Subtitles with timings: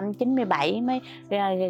[0.00, 1.00] năm 97 mới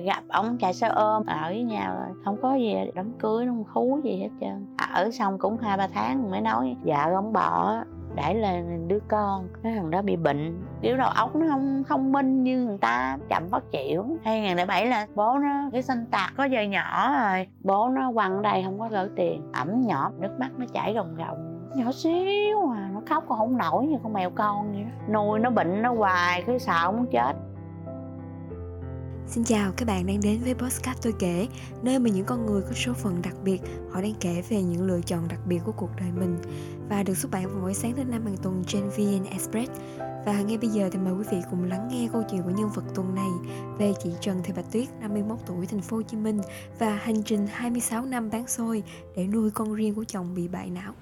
[0.04, 4.00] gặp ông chạy xe ôm, ở với nhau không có gì đám cưới, không thú
[4.04, 4.76] gì hết trơn.
[4.94, 7.76] Ở xong cũng hai, ba tháng mới nói, vợ ông bỏ,
[8.14, 9.48] để là đứa con.
[9.62, 10.62] Cái thằng đó bị bệnh.
[10.82, 14.18] Kiểu đầu óc nó không thông minh như người ta, chậm phát triển.
[14.24, 17.46] 2007 là bố nó, cái sinh tạc có giờ nhỏ rồi.
[17.60, 19.42] Bố nó quăng đây không có gửi tiền.
[19.52, 21.54] Ẩm nhỏ, nước mắt nó chảy ròng ròng.
[21.74, 25.14] Nhỏ xíu à nó khóc còn không nổi như con mèo con vậy đó.
[25.14, 27.32] Nuôi nó bệnh nó hoài cứ sợ muốn chết.
[29.30, 31.46] Xin chào, các bạn đang đến với Postcard Tôi Kể
[31.82, 33.60] Nơi mà những con người có số phận đặc biệt
[33.92, 36.38] Họ đang kể về những lựa chọn đặc biệt của cuộc đời mình.
[36.88, 39.70] Và được xuất bản vào mỗi sáng thứ năm hàng tuần trên VN Express.
[39.98, 42.68] Và ngay bây giờ thì mời quý vị cùng lắng nghe câu chuyện của nhân
[42.74, 43.28] vật tuần này
[43.78, 46.40] Về chị Trần Thị Bạch Tuyết, 51 tuổi, thành phố Hồ Chí Minh
[46.78, 48.82] Và hành trình 26 năm bán xôi
[49.16, 50.92] để nuôi con riêng của chồng bị bại não.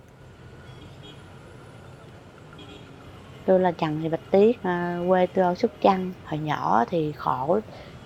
[3.46, 6.12] Tôi là Trần Thị Bạch Tuyết à, quê tôi ở Sóc Trăng.
[6.24, 7.60] Hồi nhỏ thì khổ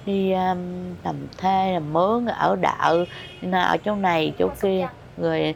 [0.07, 0.59] đi um,
[1.05, 3.05] làm thuê làm mướn ở đợ
[3.53, 5.55] ở chỗ này chỗ kia rồi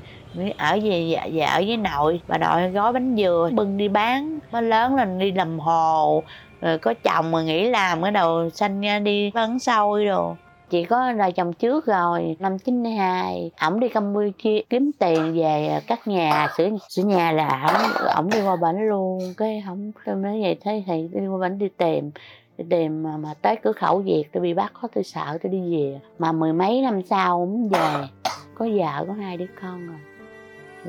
[0.56, 4.38] ở về dạ, dạ ở với nội bà nội gói bánh dừa bưng đi bán
[4.52, 6.22] mới lớn lên đi làm hồ
[6.60, 10.34] rồi có chồng mà nghỉ làm cái đầu xanh nha đi bán xôi rồi
[10.70, 16.08] chị có là chồng trước rồi năm 92 ổng đi campuchia kiếm tiền về cắt
[16.08, 20.40] nhà sửa sửa nhà là ổng ổng đi qua bển luôn cái không tôi nói
[20.42, 22.10] vậy thấy thì đi qua bển đi tìm
[22.58, 25.52] đi đêm mà, mà tới cửa khẩu việt tôi bị bắt có tôi sợ tôi
[25.52, 26.00] đi về.
[26.18, 28.08] Mà mười mấy năm sau ổng về
[28.54, 29.98] có vợ có hai đứa con rồi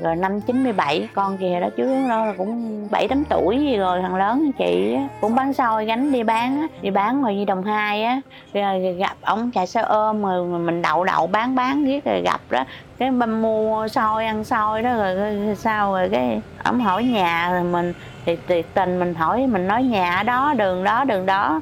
[0.02, 4.14] rồi năm 97 con kìa đó chứ đó cũng bảy tám tuổi gì rồi thằng
[4.14, 8.20] lớn chị cũng bán xôi gánh đi bán đi bán ngoài như đồng hai á.
[8.54, 12.40] Rồi gặp ông chạy xe ôm rồi mình đậu đậu bán bán riết rồi gặp
[12.50, 12.64] đó
[12.98, 17.50] cái băm mua xôi ăn xôi đó rồi, rồi sao rồi cái ông hỏi nhà
[17.52, 17.92] rồi mình
[18.24, 21.60] thì tuyệt tình mình hỏi mình nói nhà ở đó đường đó đường đó.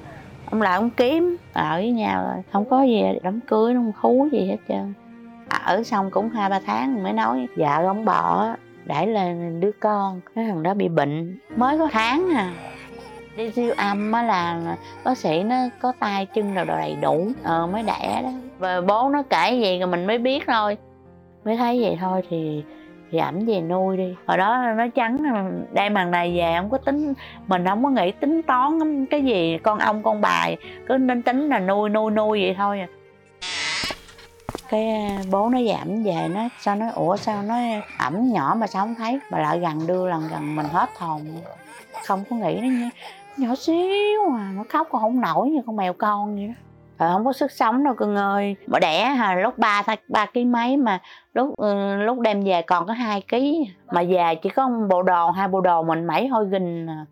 [0.50, 4.28] Ông lại ông kiếm ở với nhau rồi không có gì đám cưới không khú
[4.32, 4.94] gì hết trơn
[5.64, 8.48] ở xong cũng hai, ba tháng mới nói vợ ông bỏ
[8.84, 10.20] để là đứa con.
[10.34, 12.52] Cái thằng đó bị bệnh, mới có tháng à.
[13.36, 14.60] Đi siêu âm á là
[15.04, 18.30] bác sĩ nó có tay chân nào đầy đủ ờ mới đẻ đó.
[18.58, 20.76] Và bố nó kể gì rồi mình mới biết thôi.
[21.44, 22.64] Mới thấy vậy thôi thì
[23.10, 24.14] thì ẩm về nuôi đi.
[24.26, 25.16] Hồi đó nó trắng,
[25.72, 27.14] đem hàng này về, không có tính,
[27.46, 30.48] mình không có nghĩ tính toán cái gì, con ông, con bà,
[30.88, 32.86] cứ nên tính là nuôi nuôi nuôi vậy thôi à
[34.74, 37.54] cái bố nó giảm về, nó sao nó ủa sao nó
[37.98, 39.20] ẩm nhỏ mà sao không thấy?
[39.30, 41.20] Mà lại gần đưa lần gần mình hết hồn
[42.06, 42.88] không có nghĩ nó như,
[43.36, 46.54] nhỏ xíu à nó khóc còn không nổi như con mèo con vậy đó.
[46.98, 48.56] Rồi không có sức sống đâu cưng ơi.
[48.66, 51.00] Bỏ đẻ hà lúc ba ba ký mấy mà
[51.34, 53.70] lúc ừ, lúc đem về còn có hai ký.
[53.92, 57.06] Mà về chỉ có một bộ đồ, hai bộ đồ mình mẩy hôi gình à.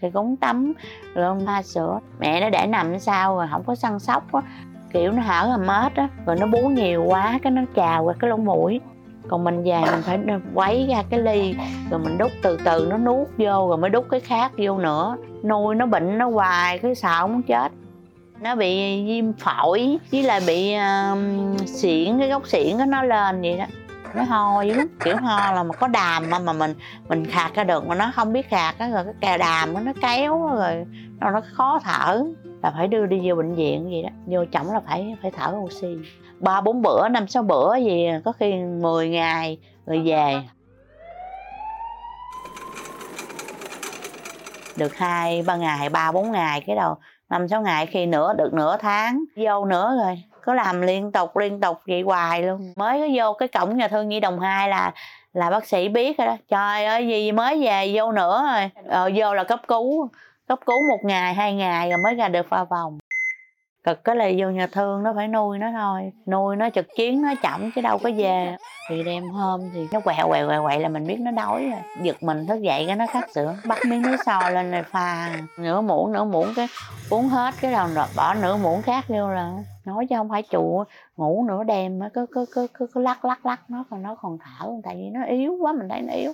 [0.00, 0.72] Thì cũng tắm
[1.14, 1.98] rồi ông pha sữa.
[2.18, 4.42] Mẹ nó để nằm sao rồi không có săn sóc á
[4.92, 8.14] kiểu nó hở hàm mết á rồi nó bú nhiều quá cái nó trào qua
[8.20, 8.80] cái lỗ mũi.
[9.28, 10.18] Còn mình về mình phải
[10.54, 11.54] quấy ra cái ly
[11.90, 15.16] rồi mình đút từ từ nó nuốt vô rồi mới đút cái khác vô nữa.
[15.42, 17.72] Nuôi nó bệnh nó hoài cái sợ muốn chết.
[18.40, 23.58] Nó bị viêm phổi với lại bị uh, xỉn cái gốc xiển nó lên vậy
[23.58, 23.64] đó.
[24.14, 24.74] Nó ho dữ
[25.04, 26.74] kiểu ho là mà có đàm mà, mà mình
[27.08, 29.92] mình khạc ra được mà nó không biết khạc á rồi cái cà đàm nó
[30.00, 30.84] kéo rồi
[31.20, 32.24] nó nó khó thở
[32.66, 34.08] là phải đưa đi vô bệnh viện gì đó.
[34.26, 35.96] Vô chổng là phải phải thở oxy.
[36.38, 40.34] Ba bốn bữa năm sáu bữa gì có khi 10 ngày rồi về.
[44.76, 46.96] Được hai ba ngày ba bốn ngày cái đầu
[47.30, 50.22] năm sáu ngày khi nữa được nửa tháng vô nữa rồi.
[50.44, 52.72] Có làm liên tục liên tục vậy hoài luôn.
[52.76, 54.92] Mới có vô cái cổng nhà thương nhi đồng hai là
[55.32, 56.36] là bác sĩ biết rồi đó.
[56.48, 58.70] Trời ơi gì mới về vô nữa rồi.
[58.88, 60.08] Ờ, vô là cấp cứu
[60.48, 62.98] cấp cứu một ngày hai ngày rồi mới ra được pha vòng.
[63.84, 66.12] Cực cái là vô nhà thương nó phải nuôi nó thôi.
[66.26, 68.56] Nuôi nó trực chiến nó chậm chứ đâu có về.
[68.88, 71.80] Thì đem hôm thì nó quẹo quẹo quẹo quẹo là mình biết nó đói rồi.
[72.02, 75.30] Giật mình thức dậy cái nó khát sữa bắt miếng nước sôi lên rồi pha.
[75.58, 76.68] Nửa muỗng nửa muỗng cái
[77.10, 79.52] uống hết cái đầu rồi bỏ nửa muỗng khác vô là
[79.84, 80.84] nói chứ không phải chùa.
[81.16, 84.38] Ngủ nửa đêm cứ cứ cứ cứ, cứ lắc lắc lắc nó còn nó còn
[84.38, 86.32] thở tại vì nó yếu quá mình thấy nó yếu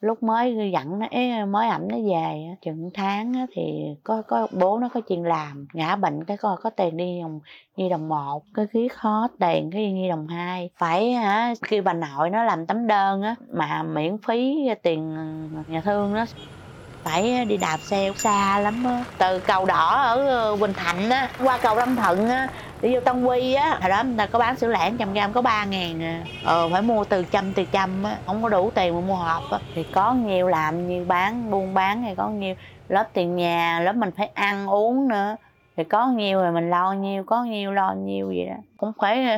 [0.00, 1.06] lúc mới dặn nó
[1.46, 3.62] mới ẩm nó về chừng tháng thì
[4.04, 7.40] có có bố nó có chuyện làm, ngã bệnh cái coi có tiền đi đồng
[7.76, 10.70] nhi đồng một, cái khí khó tiền cái nhi đồng hai.
[10.76, 15.16] Phải hả khi bà nội nó làm tấm đơn á, mà miễn phí tiền
[15.68, 16.24] nhà thương đó
[17.04, 19.04] phải đi đạp xe xa lắm á.
[19.18, 22.48] Từ cầu đỏ ở ờ, bình thạnh á, qua cầu lâm thận á
[22.84, 25.32] đi vô tân quy á hồi đó người ta có bán sữa lẻ, trăm gram
[25.32, 26.24] có ba ngàn à.
[26.44, 29.42] Ờ phải mua từ trăm từ trăm á không có đủ tiền mà mua hộp
[29.50, 29.58] á.
[29.74, 32.54] Thì có nhiều làm nhiều bán buôn bán hay có nhiều.
[32.88, 35.36] Lớp tiền nhà lớp mình phải ăn uống nữa.
[35.76, 38.56] Thì có nhiêu rồi mình lo nhiêu có nhiêu lo nhiêu vậy đó.
[38.76, 39.36] Cũng phải ờ,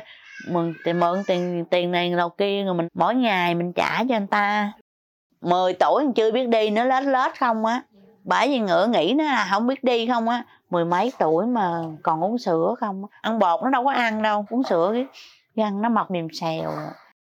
[0.51, 4.17] mượn tiền mượn tiền tiền này đầu kia rồi mình mỗi ngày mình trả cho
[4.17, 4.73] anh ta.
[5.41, 7.83] 10 tuổi còn chưa biết đi nó lết lết không á
[8.26, 11.81] bởi vì ngựa nghĩ nó là không biết đi không á mười mấy tuổi mà
[12.02, 15.06] còn uống sữa không ăn bột nó đâu có ăn đâu uống sữa cái,
[15.56, 16.73] răng nó mọc mềm xèo.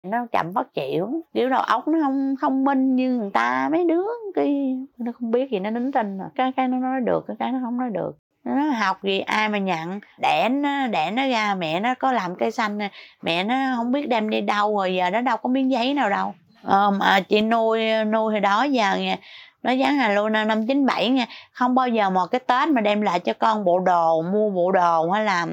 [0.04, 3.86] Nó chậm phát triển kiểu đầu óc nó không không minh như người ta mấy
[3.86, 4.04] đứa
[4.36, 7.36] cái nó không biết gì nó nín tin rồi cái cái nó nói được cái
[7.40, 8.12] cái nó không nói được.
[8.44, 12.36] Nó học gì ai mà nhận đẻ nó đẻ nó ra mẹ nó có làm
[12.36, 12.80] cây xanh
[13.22, 16.10] mẹ nó không biết đem đi đâu rồi giờ nó đâu có miếng giấy nào
[16.10, 16.34] đâu.
[16.64, 19.18] Ờ, mà chị nuôi nuôi hồi đó giờ nha
[19.64, 21.26] nó dán hà luôn năm chín bảy nha.
[21.52, 24.72] Không bao giờ một cái tết mà đem lại cho con bộ đồ, mua bộ
[24.72, 25.48] đồ hay là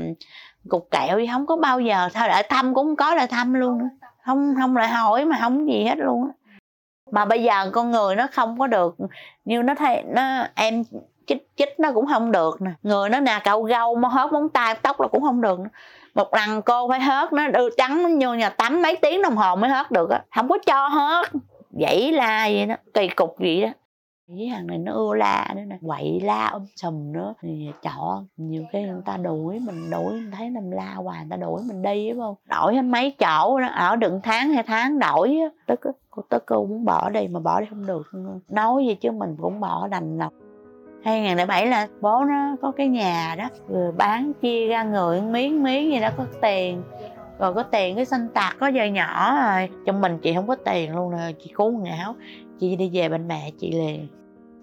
[0.69, 2.09] cục kẹo gì, không có bao giờ.
[2.15, 3.79] Thôi lại thăm cũng không có lại thăm luôn
[4.27, 6.31] không không lại hỏi mà không gì hết luôn
[7.13, 8.97] mà bây giờ con người nó không có được,
[9.45, 10.83] như nó thấy nó em
[11.27, 12.71] chích chích nó cũng không được nè.
[12.83, 15.59] Người nó nè cậu gâu mà hớt móng tay, tóc là cũng không được
[16.15, 19.37] một lần cô phải hớt nó, đưa trắng nó vô nhà tắm mấy tiếng đồng
[19.37, 20.23] hồ mới hớt được á.
[20.37, 21.27] Không có cho hớt
[21.71, 23.69] vậy la vậy đó, kỳ cục vậy đó
[24.37, 27.35] cái hàng này nó ưa la nữa nè, quậy la ôm sùm nữa.
[27.43, 31.19] Thì à, chọn nhiều khi người ta đuổi mình đuổi mình thấy nằm la hoài,
[31.19, 32.35] người ta đuổi mình đi, đúng không?
[32.47, 35.49] Đổi hết mấy chỗ đó, ở đựng tháng, hai tháng đổi á.
[35.67, 35.81] Tức
[36.11, 38.03] cô tức cô muốn bỏ đi, mà bỏ đi không được.
[38.51, 40.33] Nói gì chứ mình cũng bỏ đành lòng.
[41.05, 45.93] 2007 là bố nó có cái nhà đó rồi bán chia ra người, miếng miếng
[45.93, 46.83] gì đó, có tiền
[47.41, 49.69] rồi có tiền cái xanh tạc có giờ nhỏ rồi.
[49.87, 52.15] Trong mình chị không có tiền luôn rồi chị cú ngáo
[52.61, 54.09] chị đi về bên mẹ chị liền.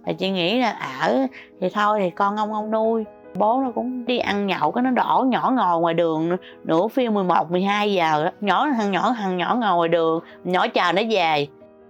[0.06, 1.18] Thì chị nghĩ là ở
[1.62, 3.06] thì thôi thì con ông ông nuôi.
[3.36, 7.14] Bố nó cũng đi ăn nhậu cái nó đổ nhỏ ngồi ngoài đường nửa phiên
[7.14, 8.32] 11, 12 giờ đó.
[8.42, 10.20] nhỏ thằng nhỏ thằng nhỏ ngồi ngoài đường.
[10.44, 11.48] Nhỏ chờ nó về.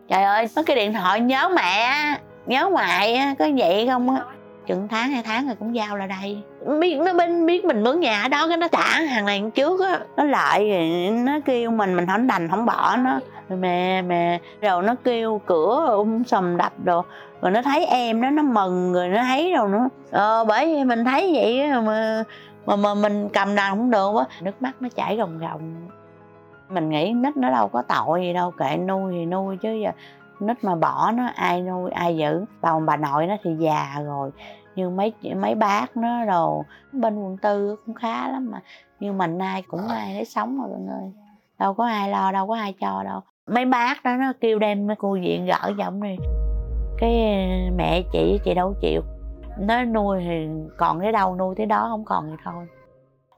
[0.10, 1.90] Trời ơi có cái điện thoại nhớ mẹ
[2.46, 4.22] nhớ ngoại có vậy không á
[4.68, 6.42] chừng tháng hai tháng rồi cũng giao lại đây.
[6.80, 9.80] Biết nó bên biết mình mướn nhà ở đó cái nó trả hàng này trước
[9.86, 10.00] á.
[10.18, 13.20] Nó lại rồi nó kêu mình mình không đành không bỏ nó.
[13.50, 17.06] Mẹ mẹ rồi nó kêu cửa um sầm đập đồ.
[17.42, 19.88] Rồi nó thấy em đó nó mừng rồi nó thấy rồi nữa.
[20.12, 22.24] Ờ bởi vì mình thấy vậy mà
[22.66, 24.26] mà mà mình cầm đàn không được á.
[24.42, 25.76] Nước mắt nó chảy ròng ròng.
[26.70, 29.92] Mình nghĩ nít nó đâu có tội gì đâu kệ nuôi thì nuôi chứ giờ
[30.40, 32.46] nít mà bỏ nó ai nuôi ai giữ.
[32.62, 34.32] Bà bà nội nó thì già rồi
[34.76, 38.62] như mấy mấy bác nó đồ bên quận tư cũng khá lắm mà.
[39.00, 41.12] Như mình ai cũng ai để sống rồi mọi người
[41.60, 43.22] đâu có ai lo đâu có ai cho đâu.
[43.48, 46.16] Mấy bác đó nó kêu đem cô diện gỡ giọng đi.
[46.98, 47.12] Cái
[47.78, 49.02] mẹ chị chị đâu chịu.
[49.60, 50.48] Nó nuôi thì
[50.78, 52.68] còn cái đâu nuôi tới đó không còn thì thôi.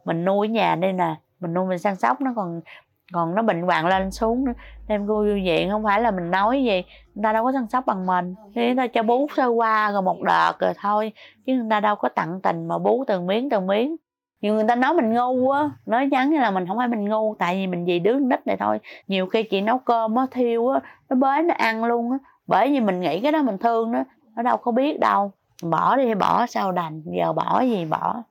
[0.05, 2.61] Mình nuôi ở nhà đây nè mình nuôi mình săn sóc nó còn
[3.13, 4.45] còn nó bệnh hoạn lên xuống
[4.87, 6.83] đem cô vô viện, không phải là mình nói gì.
[7.15, 8.35] Người ta đâu có chăm sóc bằng mình.
[8.55, 11.13] Thì người ta cho bú sơ qua rồi một đợt rồi thôi.
[11.45, 13.95] Chứ người ta đâu có tặng tình mà bú từng miếng từng miếng.
[14.41, 15.69] Nhiều người ta nói mình ngu á.
[15.85, 18.47] Nói nhắn như là mình không phải mình ngu, tại vì mình vì đứa nít
[18.47, 18.79] này thôi.
[19.07, 20.79] Nhiều khi chị nấu cơm á, thiêu á,
[21.09, 22.17] nó bới nó ăn luôn á.
[22.47, 24.03] Bởi vì mình nghĩ cái đó mình thương nó
[24.35, 25.31] nó đâu có biết đâu.
[25.63, 27.01] Bỏ đi thì bỏ, sao đành?
[27.17, 28.23] Giờ bỏ gì bỏ?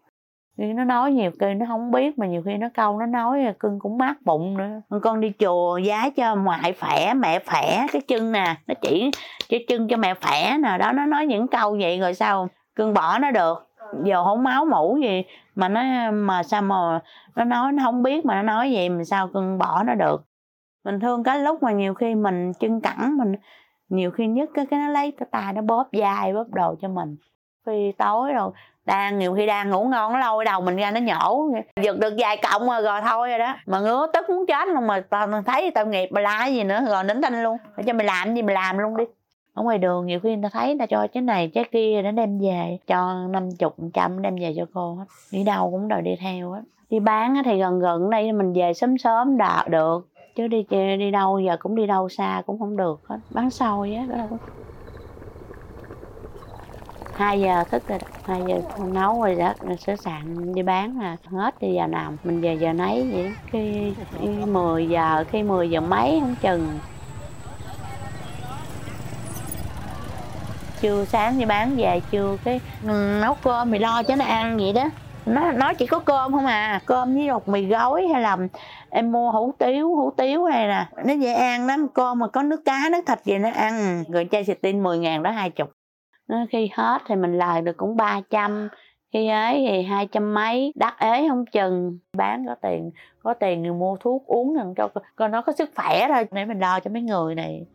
[0.59, 3.55] Khi nó nói nhiều khi nó không biết mà nhiều khi nó câu nó nói
[3.59, 4.99] cưng cũng mát bụng nữa.
[5.03, 9.11] Con đi chùa giá cho ngoại khỏe mẹ khỏe cái chân nè nó chỉ
[9.49, 10.79] cái chân cho mẹ khỏe nè.
[10.79, 13.69] Đó nó nói những câu vậy rồi sao cưng bỏ nó được.
[14.05, 15.23] Giờ không máu mủ gì
[15.55, 17.01] mà nó mà sao mà
[17.37, 20.25] nó nói nó không biết mà nó nói vậy mà sao cưng bỏ nó được.
[20.85, 23.35] Mình thương cái lúc mà nhiều khi mình chân cẳng mình
[23.89, 26.89] nhiều khi nhất cái, cái nó lấy cái tay nó bóp vai bóp đồ cho
[26.89, 27.17] mình
[27.69, 28.51] khi tối rồi
[28.85, 31.49] đang, nhiều khi đang ngủ ngon, nó lôi đầu mình ra, nó nhổ.
[31.83, 33.55] Giật được vài cộng rồi rồi thôi rồi đó.
[33.67, 36.81] Mà ngứa tức muốn chết luôn mà tao thấy tao nghiệp mà la gì nữa,
[36.89, 37.57] rồi nín thanh luôn.
[37.77, 39.05] Để cho mày làm gì mày làm luôn đi.
[39.55, 42.03] Ở ngoài đường nhiều khi người ta thấy người ta cho cái này, cái kia
[42.03, 45.05] nó đem về, cho năm chục, trăm đem về cho cô hết.
[45.33, 46.61] Đi đâu cũng đòi đi theo hết.
[46.91, 50.09] Đi bán thì gần gần đây mình về sớm sớm đạ được.
[50.37, 53.19] Chứ đi đi đâu giờ cũng đi đâu xa cũng không được hết.
[53.31, 54.39] Bán xôi á, đó đâu
[57.19, 58.61] 2 giờ thức rồi đó 2 giờ
[58.93, 62.55] nấu rồi đó rồi sửa sạn đi bán là hết đi giờ nào mình về
[62.55, 63.31] giờ nấy vậy đó.
[63.53, 66.79] Khi, khi 10 giờ khi 10 giờ mấy không chừng.
[70.81, 74.57] Chưa sáng đi bán về chưa cái ừ, nấu cơm thì lo cho nó ăn
[74.57, 74.85] vậy đó.
[75.27, 78.37] Nó nó chỉ có cơm không à cơm với một mì gói hay là
[78.91, 81.89] em mua hủ tiếu hủ tiếu hay là nó dễ ăn lắm.
[81.95, 84.05] Cơm mà có nước cá nước thịt gì nó ăn.
[84.09, 85.78] Rồi chai xịt tin 10 ngàn đó hai chục.
[86.29, 88.69] Ờ, khi hết thì mình lời được cũng 300
[89.13, 91.99] khi ấy thì hai trăm mấy, đắt ế không chừng.
[92.17, 92.91] Bán có tiền
[93.23, 96.59] có tiền thì mua thuốc uống cho coi nó có sức khỏe thôi, để mình
[96.59, 97.67] lo cho mấy người này.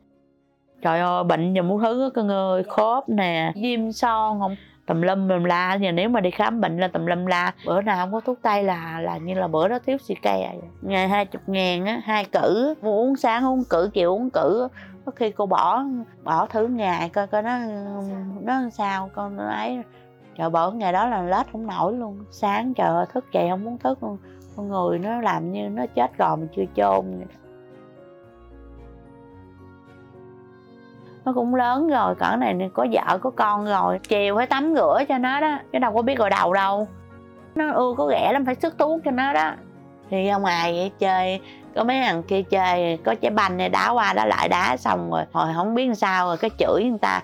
[0.82, 4.56] Trời ơi, bệnh nhiều thứ cơ người khớp nè, viêm son không?
[4.88, 7.54] Tùm lum tùm la, giờ nếu mà đi khám bệnh là tùm lum la.
[7.66, 10.54] Bữa nào không có thuốc tây là là như là bữa đó thiếu xì ke
[10.82, 14.68] ngày hai chục ngàn á, hai cử, mua uống sáng, uống cử, chiều uống cử
[15.06, 15.84] có khi cô bỏ
[16.24, 17.58] bỏ thứ ngày coi coi nó
[18.42, 19.84] nó sao con nó ấy
[20.38, 22.26] trời bỏ ngày đó là lết không nổi luôn.
[22.32, 24.18] Sáng trời thức dậy không muốn thức luôn.
[24.56, 27.06] Con người nó làm như nó chết rồi mà chưa chôn
[31.26, 34.00] nó cũng lớn rồi cỡ này có vợ có con rồi.
[34.00, 36.88] Chiều phải tắm rửa cho nó đó chứ đâu có biết gội đầu đâu.
[37.56, 39.52] Nó ưa có ghẻ lắm phải sức thuốc cho nó đó.
[40.10, 41.42] Thì ra ngoài chơi
[41.76, 45.12] có mấy thằng kia chơi, có trái banh này đá qua đá lại đá xong
[45.12, 47.22] rồi, hồi không biết sao rồi, cái chửi người ta,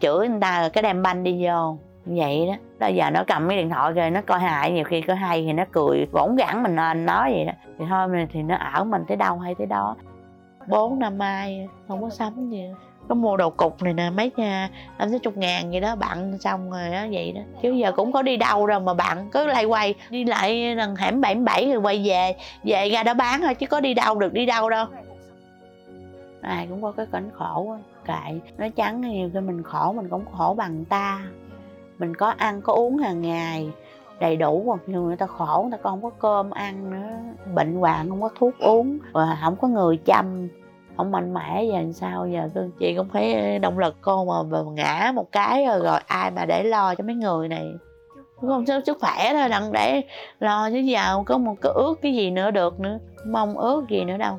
[0.00, 1.76] chửi người ta rồi cái đem banh đi vô.
[2.04, 5.00] Vậy đó bây giờ nó cầm cái điện thoại rồi nó coi hại nhiều khi
[5.00, 7.52] có hay thì nó cười võng gẳng mình lên, nói vậy đó.
[7.78, 9.96] Thì thôi mình, thì nó ở mình tới đâu hay tới đó.
[10.68, 12.64] Bốn năm mai không có sắm gì
[13.08, 16.38] có mua đồ cục này nè, mấy à, năm sáu chục ngàn vậy đó, bạn
[16.38, 17.40] xong rồi đó, vậy đó.
[17.62, 20.96] Chứ giờ cũng có đi đâu đâu mà bạn cứ lay quay, đi lại lần
[20.96, 24.18] hẻm bảy bảy rồi quay về về ra đó bán thôi, chứ có đi đâu
[24.18, 24.86] được, đi đâu đâu.
[26.40, 28.40] Ai cũng có cái cảnh khổ kệ.
[28.58, 31.20] Nói trắng nhiều khi mình khổ, mình cũng khổ bằng ta.
[31.98, 33.70] Mình có ăn, có uống hàng ngày,
[34.20, 37.32] đầy đủ hoặc nhiều người ta khổ, người ta còn không có cơm ăn nữa.
[37.54, 40.48] Bệnh hoạn, không có thuốc uống, và không có người chăm
[40.96, 42.48] không mạnh mẽ giờ làm sao giờ?
[42.78, 46.30] Chị cũng phải ờ, động lực cô mà, mà ngã một cái rồi, rồi ai
[46.30, 47.66] mà để lo cho mấy người này.
[48.40, 50.02] Không sao sức khỏe thôi đặng để
[50.40, 54.04] lo chứ giờ có một cái ước cái gì nữa được nữa mong ước gì
[54.04, 54.38] nữa đâu.